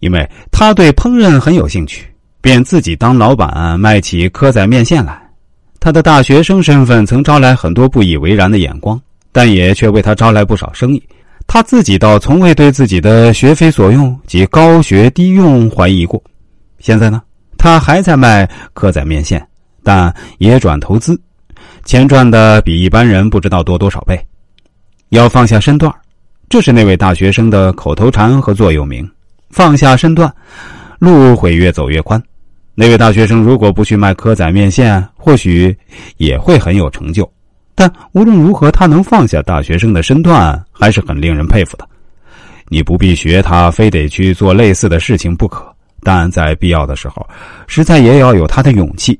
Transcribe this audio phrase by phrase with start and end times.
[0.00, 2.04] 因为他对烹饪很有兴趣，
[2.40, 5.18] 便自己当老板卖起蚵仔面线来。
[5.78, 9.00] 他的大学生身份曾招来很多不以为然的眼光，
[9.32, 11.02] 但也却为他招来不少生意。
[11.46, 16.22] 他自己倒从未对自己的学非所用及高学低用怀疑过。
[16.78, 17.22] 现在呢，
[17.58, 19.44] 他还在卖蚵仔面线，
[19.82, 21.20] 但也转投资，
[21.84, 24.18] 钱赚的比一般人不知道多多少倍。
[25.08, 25.92] 要放下身段
[26.48, 29.08] 这是那位大学生的口头禅和座右铭。
[29.50, 30.32] 放下身段，
[30.98, 32.22] 路会越走越宽。
[32.74, 35.76] 那位大学生如果不去卖蚵仔面线，或许
[36.16, 37.30] 也会很有成就。
[37.74, 41.86] 但无论如何，他能放下大学生的身段，还是很令人佩服的。
[42.68, 45.66] 你不必学他，非得去做类似的事情不可。
[46.02, 47.28] 但在必要的时候，
[47.66, 49.18] 实在也要有他的勇气。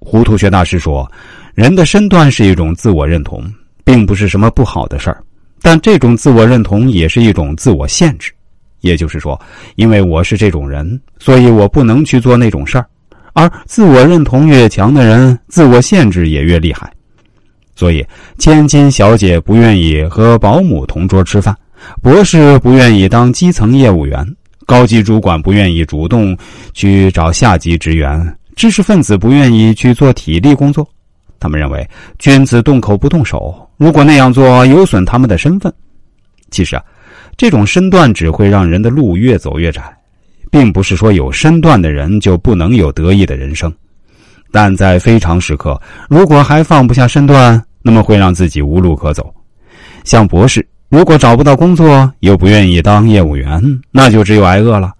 [0.00, 1.10] 糊涂学大师说
[1.54, 3.42] ：“人的身段是一种自我认同，
[3.84, 5.22] 并不是什么不好的事儿。
[5.62, 8.32] 但这种自我认同也是一种自我限制。”
[8.80, 9.40] 也就是说，
[9.76, 12.86] 因为我是这种人，所以我不能去做那种事儿。
[13.34, 16.90] 而自我认同越强的人，自我限制也越厉害。
[17.76, 18.04] 所以，
[18.38, 21.56] 千金小姐不愿意和保姆同桌吃饭，
[22.02, 24.26] 博士不愿意当基层业务员，
[24.66, 26.36] 高级主管不愿意主动
[26.72, 30.88] 去找下级职员，知识分子不愿意去做体力工作。
[31.38, 31.88] 他们认为，
[32.18, 35.72] 君子动口不动手，如果那样做有损他们的身份。
[36.50, 36.82] 其实啊。
[37.38, 39.80] 这种身段只会让人的路越走越窄，
[40.50, 43.72] 并不是说有身段的人就不能有得意的人生，
[44.50, 49.32] 但在非常时刻，如果还放不下身段，那么会让自己无路可走。
[50.02, 54.92] 像博士，如果找不到工作又不愿意当业务员，那就只有挨饿了。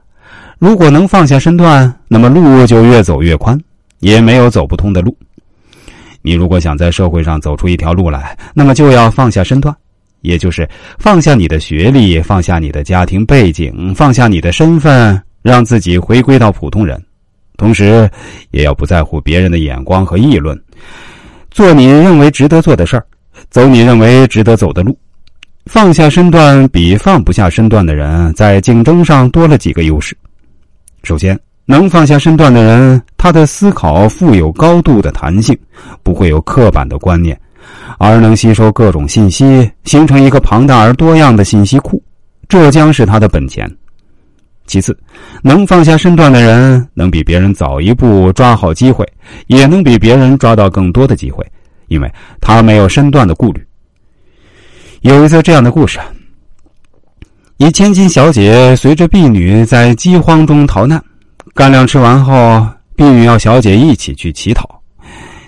[0.60, 3.60] 如果能放下身段，那么路就越走越宽，
[3.98, 5.16] 也没有走不通的路。
[6.22, 9.74] 你如果想在社会上走出一条路来，那么就要放下身段。
[10.20, 17.00] 也就是放下你的学历，放下你的家庭背景，放下你的身份，让自己回归到普通人，
[17.56, 18.10] 同时
[18.50, 20.60] 也要不在乎别人的眼光和议论，
[21.50, 23.04] 做你认为值得做的事儿，
[23.50, 24.98] 走你认为值得走的路。
[25.66, 30.16] 放下身段比放不下身段的人在竞争上多了几个优势。
[31.02, 35.56] 首先，能放下身段的人，他的思考富有高度的弹性，
[36.02, 37.38] 不会有刻板的观念。
[37.98, 42.02] 而能吸收各种信息，形成一个庞大而多样的信息库，
[42.48, 43.70] 这将是他的本钱。
[44.66, 44.96] 其次，
[45.42, 49.06] 能放下身段的人，能比别人早一步抓好机会，
[49.46, 51.44] 也能比别人抓到更多的机会，
[51.88, 53.66] 因为他没有身段的顾虑。
[55.00, 55.98] 有一则这样的故事：
[57.56, 61.02] 一千金小姐随着婢女在饥荒中逃难，
[61.54, 64.68] 干粮吃完后，婢女要小姐一起去乞讨。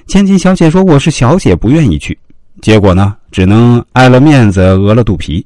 [0.07, 2.19] 千金小姐说：“我是小姐，不愿意去。”
[2.61, 5.45] 结果呢，只能挨了面子，饿了肚皮。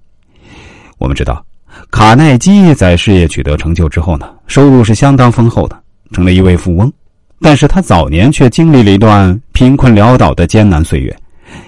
[0.98, 1.44] 我们知道，
[1.90, 5.80] 卡耐基在事业取得成就之后呢，收入是相当丰厚的，
[6.12, 6.92] 成了一位富翁。
[7.40, 11.14] 但是他早年却经历了一段贫困潦倒的艰难岁月，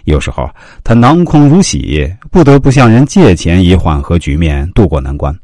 [0.04, 0.48] 有时候
[0.82, 5.36] 他囊空如洗，不得不向人借钱以缓和局面，渡过难关。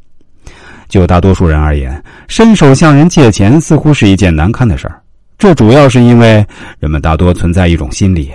[0.88, 5.00] 就大多数人而言，伸手向人借钱似乎是一件难堪的事儿。
[5.38, 6.44] 这主要是因为
[6.78, 8.30] 人们大多存在一种心理：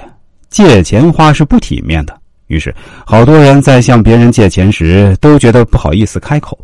[0.58, 2.20] 借钱花是不体面的。
[2.48, 2.74] 于是，
[3.06, 6.58] 好多人在向别人借钱时都觉得不好意思开口。